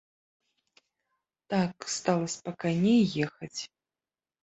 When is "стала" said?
1.99-2.27